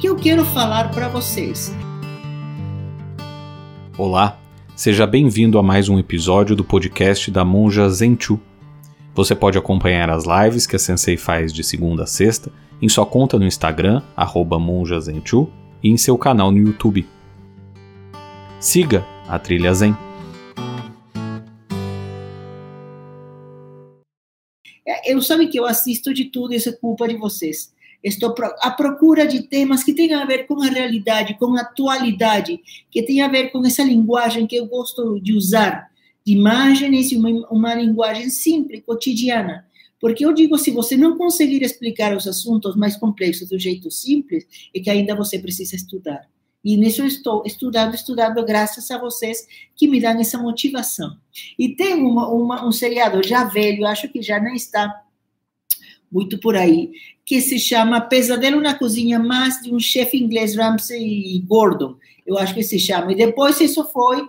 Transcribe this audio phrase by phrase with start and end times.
[0.00, 1.70] que eu quero falar para vocês.
[3.98, 4.40] Olá,
[4.74, 8.40] seja bem-vindo a mais um episódio do podcast da Monja Zenchu.
[9.14, 12.50] Você pode acompanhar as lives que a Sensei faz de segunda a sexta
[12.80, 14.00] em sua conta no Instagram,
[14.58, 15.50] monjazenchu,
[15.82, 17.06] e em seu canal no YouTube.
[18.58, 19.94] Siga a Trilha Zen.
[24.88, 27.78] É, eu sabe que eu assisto de tudo, isso é culpa de vocês.
[28.02, 32.60] Estou à procura de temas que tenham a ver com a realidade, com a atualidade,
[32.90, 35.90] que tenham a ver com essa linguagem que eu gosto de usar,
[36.24, 39.66] de imagens e uma, uma linguagem simples, cotidiana.
[40.00, 44.46] Porque eu digo, se você não conseguir explicar os assuntos mais complexos do jeito simples,
[44.74, 46.26] é que ainda você precisa estudar.
[46.64, 51.16] E nisso eu estou estudando, estudando, graças a vocês que me dão essa motivação.
[51.58, 55.02] E tem uma, uma, um seriado já velho, acho que já não está
[56.10, 56.90] muito por aí,
[57.24, 61.96] que se chama Pesadelo na Cozinha, mais de um chefe inglês, Ramsay Gordon,
[62.26, 63.12] eu acho que se chama.
[63.12, 64.28] E depois isso foi,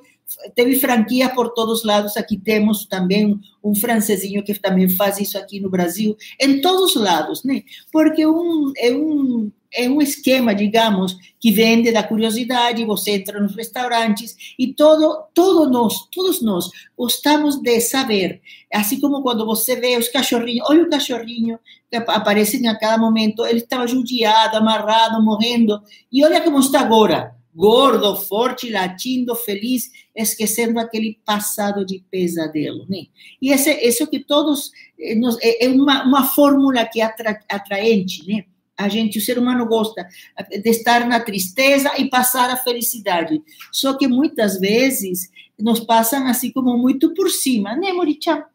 [0.55, 2.17] teve franquia por todos os lados.
[2.17, 7.01] Aqui temos também um francesinho que também faz isso aqui no Brasil, em todos os
[7.01, 7.63] lados, né?
[7.91, 13.55] Porque um, é um é um esquema, digamos, que vende da curiosidade, você entra nos
[13.55, 18.41] restaurantes e todo, todo nós, todos nós gostamos de saber,
[18.73, 21.57] assim como quando você vê os cachorrinhos, olha o cachorrinho
[21.89, 27.33] que aparece a cada momento, ele estava judiado, amarrado, morrendo, e olha como está agora,
[27.53, 33.05] gordo, forte, latindo, feliz, esquecendo aquele passado de pesadelo, né?
[33.41, 38.45] E esse, isso que todos, é uma, uma fórmula que é atra, atraente, né?
[38.77, 40.07] A gente, o ser humano gosta
[40.49, 43.39] de estar na tristeza e passar a felicidade.
[43.71, 45.29] Só que muitas vezes
[45.59, 48.47] nos passam assim como muito por cima, né, Morichá?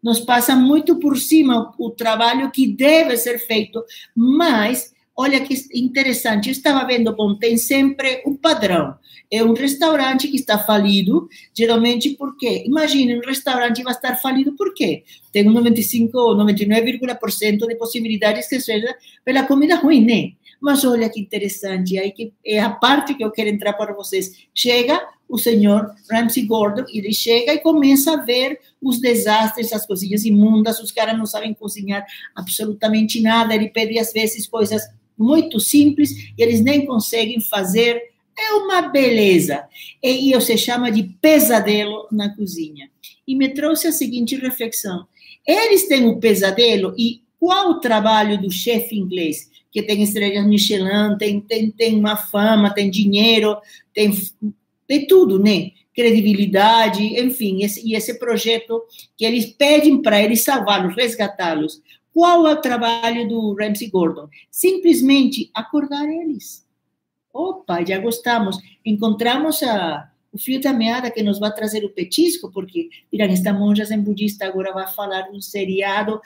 [0.00, 6.48] Nos passa muito por cima o trabalho que deve ser feito, mas olha que interessante,
[6.48, 8.94] eu estava vendo, bom, tem sempre um padrão.
[9.30, 14.74] É um restaurante que está falido, geralmente porque, imagine, um restaurante vai estar falido por
[14.74, 15.04] quê?
[15.32, 18.92] Tem um 95 ou 99,% de possibilidades que seja
[19.24, 20.32] pela comida ruim, né?
[20.60, 24.46] Mas olha que interessante, aí que é a parte que eu quero entrar para vocês.
[24.54, 30.24] Chega o senhor Ramsey Gordon, ele chega e começa a ver os desastres, as cozinhas
[30.24, 32.04] imundas, os caras não sabem cozinhar
[32.34, 34.82] absolutamente nada, ele pede às vezes coisas
[35.20, 38.00] muito simples e eles nem conseguem fazer.
[38.38, 39.64] É uma beleza.
[40.02, 42.90] E isso se chama de pesadelo na cozinha.
[43.26, 45.06] E me trouxe a seguinte reflexão:
[45.46, 49.50] eles têm o um pesadelo e qual o trabalho do chefe inglês?
[49.70, 53.56] Que tem estrelas Michelin, tem, tem, tem uma fama, tem dinheiro,
[53.94, 54.10] tem,
[54.86, 55.70] tem tudo, né?
[55.94, 58.82] credibilidade, enfim, esse, e esse projeto
[59.16, 61.82] que eles pedem para eles salvá-los, resgatá-los.
[62.12, 64.28] Qual é o trabalho do Ramsey Gordon?
[64.50, 66.66] Simplesmente acordar eles.
[67.32, 68.58] Opa, já gostamos.
[68.84, 73.52] Encontramos a, o fio da meada que nos vai trazer o petisco, porque, dirão, esta
[73.52, 76.20] monja zen budista agora vai falar um seriado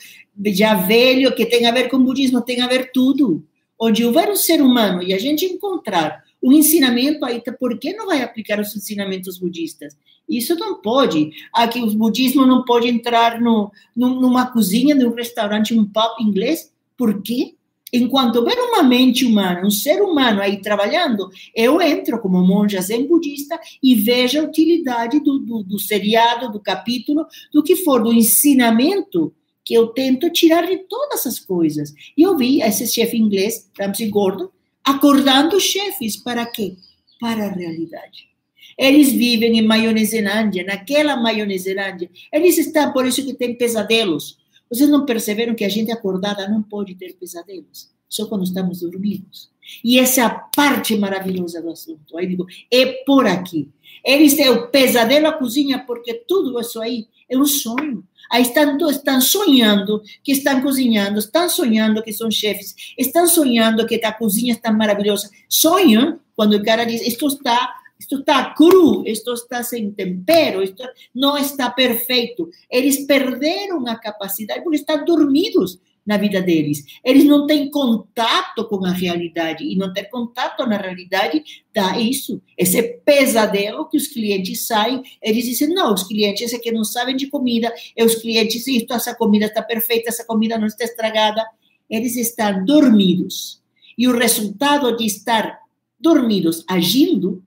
[0.47, 3.47] já velho que tem a ver com budismo, tem a ver tudo.
[3.81, 8.07] Onde houver um ser humano e a gente encontrar um ensinamento aí, por que não
[8.07, 9.97] vai aplicar os ensinamentos budistas?
[10.29, 11.31] Isso não pode.
[11.53, 16.73] Aqui o budismo não pode entrar no, numa cozinha de um restaurante, um pub inglês.
[16.97, 17.55] Por quê?
[17.93, 23.07] Enquanto houver uma mente humana, um ser humano aí trabalhando, eu entro como monja zen
[23.07, 28.13] budista e vejo a utilidade do, do, do seriado, do capítulo, do que for, do
[28.13, 29.33] ensinamento
[29.65, 31.95] que eu tento tirar de todas as coisas.
[32.17, 34.49] E eu vi esse chefe inglês, Ramsey Gordon,
[34.85, 36.77] acordando chefes para quê?
[37.19, 38.29] Para a realidade.
[38.77, 42.11] Eles vivem em Maioneselândia, naquela Maioneselândia.
[42.33, 44.39] Eles estão, por isso que tem pesadelos.
[44.69, 47.91] Vocês não perceberam que a gente acordada não pode ter pesadelos?
[48.09, 49.51] Só quando estamos dormidos.
[49.83, 52.17] E essa é a parte maravilhosa do assunto.
[52.19, 53.71] Aí digo, é por aqui.
[54.05, 58.05] Eles têm o pesadelo à cozinha, porque tudo isso aí é um sonho.
[58.31, 64.01] Aí estão, estão sonhando que estão cozinhando, estão sonhando que são chefes, estão sonhando que
[64.05, 65.31] a cozinha está maravilhosa.
[65.49, 70.83] Sonham quando o cara diz, isto está isto está cru, isto está sem tempero, isto
[71.15, 72.51] não está perfeito.
[72.69, 76.85] Eles perderam a capacidade porque estão dormidos na vida deles.
[77.05, 81.43] Eles não têm contato com a realidade e não ter contato na realidade
[81.73, 86.71] dá isso, esse pesadelo que os clientes saem, eles dizem, não, os clientes é que
[86.71, 90.67] não sabem de comida, e os clientes, isto, essa comida está perfeita, essa comida não
[90.67, 91.45] está estragada,
[91.89, 93.63] eles estão dormidos.
[93.97, 95.59] E o resultado de estar
[95.99, 97.43] dormidos agindo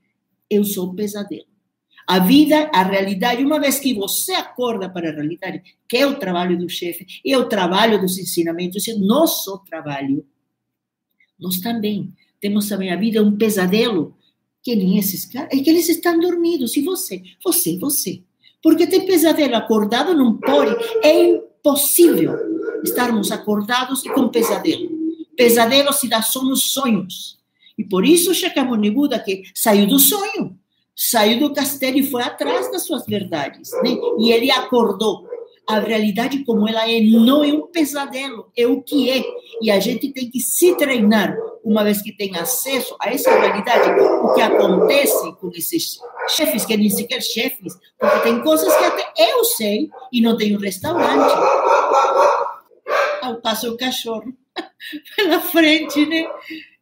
[0.50, 1.46] eu sou pesadelo.
[2.08, 6.18] A vida, a realidade, uma vez que você acorda para a realidade, que é o
[6.18, 10.24] trabalho do chefe, é o trabalho dos ensinamentos, é nosso trabalho,
[11.38, 14.16] nós também Temos também a vida um pesadelo,
[14.62, 17.20] que nem esses caras, é que eles estão dormidos, e você?
[17.44, 18.22] Você, você.
[18.62, 22.34] Porque tem pesadelo acordado, não pode, é impossível
[22.84, 24.88] estarmos acordados e com pesadelo.
[25.36, 27.38] Pesadelo se dá só nos sonhos.
[27.76, 30.47] E por isso Shakyamuni Buda que saiu do sonho,
[30.98, 33.96] saiu do castelo e foi atrás das suas verdades, né?
[34.18, 35.28] E ele acordou.
[35.64, 39.22] A realidade como ela é não é um pesadelo, é o que é.
[39.62, 44.00] E a gente tem que se treinar uma vez que tem acesso a essa realidade,
[44.00, 46.00] o que acontece com esses
[46.30, 50.56] chefes, que nem sequer chefes, porque tem coisas que até eu sei e não tem
[50.56, 51.34] restaurante.
[53.22, 54.32] Ao passo o cachorro
[55.14, 56.26] pela frente, né?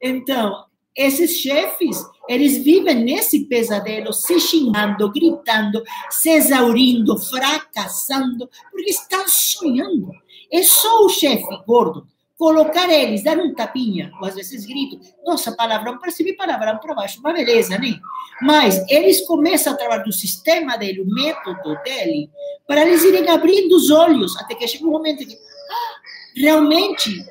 [0.00, 0.64] Então,
[0.96, 10.10] esses chefes, eles vivem nesse pesadelo, se xingando, gritando, se exaurindo, fracassando, porque estão sonhando.
[10.52, 12.06] É só o chefe gordo
[12.38, 16.78] colocar eles, dar um tapinha, ou às vezes grito, nossa, palavrão para cima e palavrão
[16.78, 17.98] para baixo, uma beleza, né?
[18.42, 22.30] Mas eles começam a trabalhar do sistema dele, o método dele,
[22.66, 25.94] para eles irem abrindo os olhos, até que chega um momento que, ah,
[26.36, 27.24] realmente,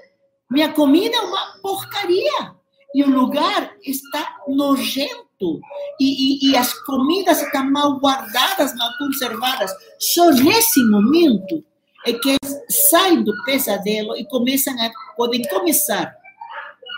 [0.50, 2.55] minha comida é uma porcaria,
[2.96, 5.60] e o lugar está nojento,
[6.00, 9.70] e, e, e as comidas estão mal guardadas, mal conservadas.
[10.00, 11.62] Só nesse momento
[12.08, 12.38] é que
[12.70, 16.16] saem do pesadelo e começam a podem começar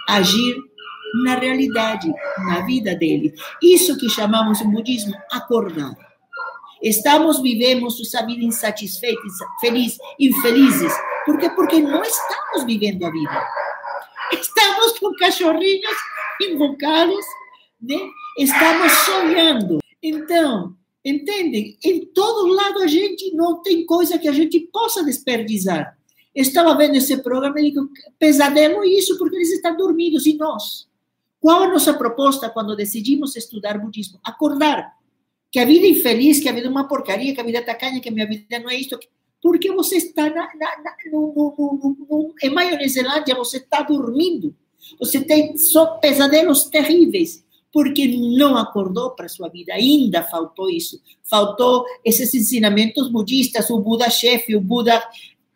[0.08, 0.56] a agir
[1.24, 2.14] na realidade,
[2.46, 3.34] na vida dele.
[3.60, 5.96] Isso que chamamos no budismo acordar.
[6.84, 10.94] Estamos vivemos essa vida insatisfeitos, feliz, infelizes.
[11.26, 11.50] Por quê?
[11.50, 13.48] Porque não estamos vivendo a vida.
[14.32, 15.98] Estamos com cachorrinhos
[16.42, 17.26] invocados,
[17.82, 17.98] né?
[18.38, 19.80] estamos sonhando.
[20.02, 20.78] Então,
[21.08, 21.78] Entende?
[21.82, 25.98] Em todo lado a gente não tem coisa que a gente possa desperdiçar.
[26.36, 27.90] Estava vendo esse programa e digo,
[28.20, 30.86] pesadelo isso, porque eles estão dormindo, e nós?
[31.40, 34.20] Qual a nossa proposta quando decidimos estudar budismo?
[34.22, 34.98] Acordar
[35.50, 38.02] que a vida infeliz, que a vida é uma porcaria, que a vida é tacanha,
[38.02, 39.00] que a minha vida não é isto.
[39.42, 44.56] Porque você está na, na, na, no, no, no, em Maionezelândia, você está dormindo.
[45.00, 49.74] Você tem só pesadelos terríveis porque não acordou para a sua vida.
[49.74, 51.00] Ainda faltou isso.
[51.24, 55.02] Faltou esses ensinamentos budistas, o Buda chefe, o Buda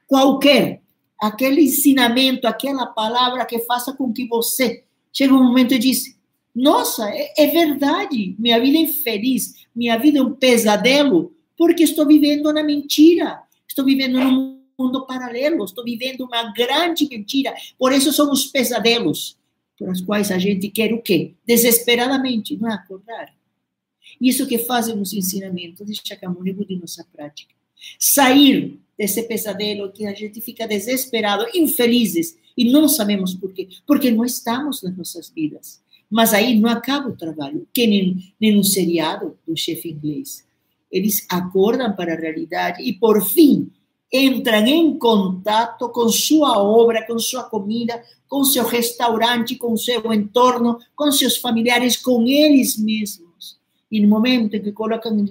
[0.07, 0.81] qualquer.
[1.19, 4.83] Aquele ensinamento, aquela palavra que faça com que você
[5.13, 6.15] chegue um momento e diz:
[6.53, 12.05] Nossa, é, é verdade, minha vida é infeliz, minha vida é um pesadelo, porque estou
[12.05, 13.41] vivendo na mentira,
[13.71, 17.53] estou vivendo num mundo paralelo, estou vivendo uma grande mentira.
[17.77, 19.37] Por isso são os pesadelos
[19.77, 21.33] por as quais a gente quer o quê?
[21.45, 23.33] Desesperadamente, não é acordar.
[24.19, 27.53] Isso que fazem os ensinamentos de Shakyamuni em nossa prática.
[27.97, 33.69] Sair desse pesadelo que a gente fica desesperado, infelizes, e não sabemos por quê.
[33.87, 35.81] Porque não estamos nas nossas vidas.
[36.07, 40.45] Mas aí não acaba o trabalho, que nem, nem um seriado do chefe inglês.
[40.91, 43.71] Eles acordam para a realidade e, por fim,
[44.11, 50.77] entram em contato com sua obra, com sua comida, com seu restaurante, com seu entorno,
[50.95, 53.57] com seus familiares, com eles mesmos.
[53.89, 55.25] E no momento em que colocam,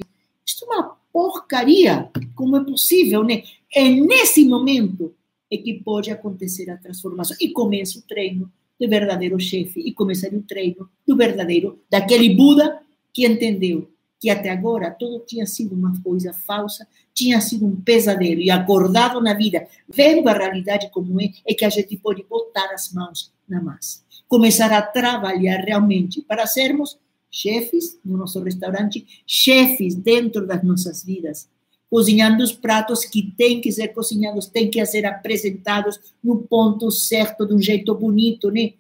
[0.46, 3.42] isto é uma porcaria, como é possível, né?
[3.74, 5.14] É nesse momento
[5.50, 7.36] é que pode acontecer a transformação.
[7.40, 12.80] E começa o treino do verdadeiro chefe, e começa o treino do verdadeiro, daquele Buda
[13.12, 13.89] que entendeu
[14.20, 19.18] que até agora tudo tinha sido uma coisa falsa, tinha sido um pesadelo, e acordado
[19.20, 23.32] na vida, vendo a realidade como é, é que a gente pode botar as mãos
[23.48, 24.02] na massa.
[24.28, 26.98] Começar a trabalhar realmente para sermos
[27.30, 31.48] chefes no nosso restaurante, chefes dentro das nossas vidas,
[31.88, 37.46] cozinhando os pratos que têm que ser cozinhados, têm que ser apresentados no ponto certo,
[37.46, 38.74] de um jeito bonito, né?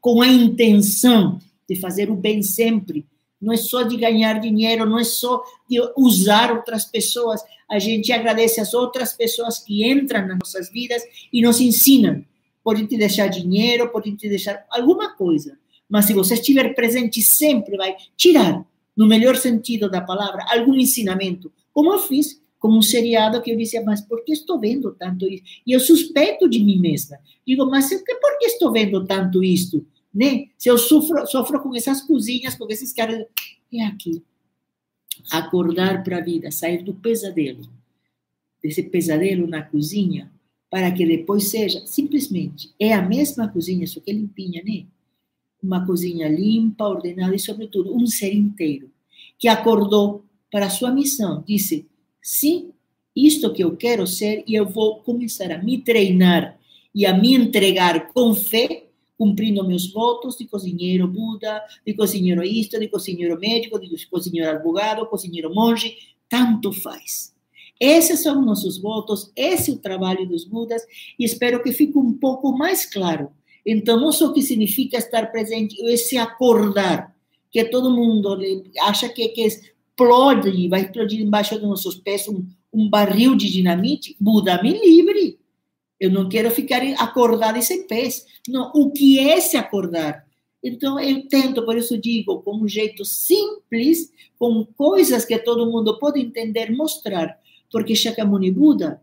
[0.00, 3.06] com a intenção de fazer o bem sempre,
[3.40, 7.40] não é só de ganhar dinheiro, não é só de usar outras pessoas.
[7.68, 12.24] A gente agradece as outras pessoas que entram nas nossas vidas e nos ensinam.
[12.62, 15.58] Podem te deixar dinheiro, podem te deixar alguma coisa.
[15.88, 18.64] Mas se você estiver presente, sempre vai tirar,
[18.96, 21.50] no melhor sentido da palavra, algum ensinamento.
[21.72, 25.26] Como eu fiz com um seriado que eu dizia, mas por que estou vendo tanto
[25.26, 25.42] isso?
[25.66, 27.16] E eu suspeito de mim mesma.
[27.46, 29.84] Digo, mas por que estou vendo tanto isto?
[30.12, 30.46] Né?
[30.58, 33.24] Se eu sofro, sofro com essas cozinhas, com esses caras,
[33.72, 34.22] é aqui.
[35.30, 37.68] Acordar para a vida, sair do pesadelo,
[38.62, 40.30] desse pesadelo na cozinha,
[40.70, 44.86] para que depois seja simplesmente é a mesma cozinha, só que limpinha, né?
[45.62, 48.90] Uma cozinha limpa, ordenada e, sobretudo, um ser inteiro
[49.38, 51.44] que acordou para a sua missão.
[51.46, 51.86] Disse:
[52.22, 52.70] sim,
[53.14, 56.58] isto que eu quero ser e eu vou começar a me treinar
[56.94, 58.89] e a me entregar com fé
[59.20, 65.04] cumprindo meus votos de cozinheiro Buda, de cozinheiro isto, de cozinheiro médico, de cozinheiro advogado,
[65.04, 65.94] cozinheiro monge,
[66.26, 67.34] tanto faz.
[67.78, 70.82] Esses são nossos votos, esse é o trabalho dos Budas,
[71.18, 73.28] e espero que fique um pouco mais claro.
[73.66, 77.14] Então, não só o que significa estar presente, esse acordar,
[77.50, 78.38] que todo mundo
[78.80, 84.16] acha que, que explode, vai explodir embaixo dos nossos pés um, um barril de dinamite.
[84.18, 85.39] Buda, me livre.
[86.00, 88.26] Eu não quero ficar acordada e sem pés.
[88.48, 90.26] Não, o que é se acordar?
[90.62, 95.98] Então, eu tento, por isso digo, com um jeito simples, com coisas que todo mundo
[95.98, 97.38] pode entender, mostrar.
[97.70, 99.02] Porque Shakyamuni Buda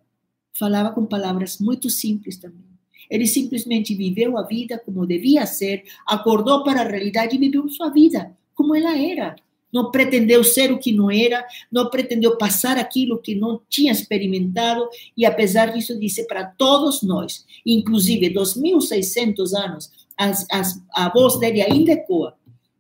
[0.58, 2.66] falava com palavras muito simples também.
[3.10, 7.90] Ele simplesmente viveu a vida como devia ser, acordou para a realidade e viveu sua
[7.90, 9.36] vida como ela era
[9.78, 14.90] não pretendeu ser o que não era, não pretendeu passar aquilo que não tinha experimentado,
[15.16, 21.62] e apesar disso, disse para todos nós, inclusive 2.600 anos, as, as, a voz dele
[21.62, 22.34] ainda ecoa.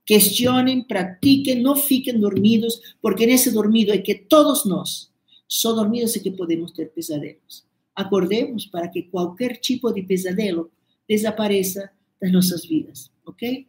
[0.03, 5.11] Questionem, pratiquem, não fiquem dormidos, porque nesse dormido é que todos nós,
[5.47, 7.63] só dormidos é que podemos ter pesadelos.
[7.95, 10.71] Acordemos para que qualquer tipo de pesadelo
[11.07, 13.67] desapareça das nossas vidas, ok?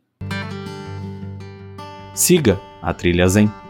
[2.15, 3.68] Siga a Trilha Zen.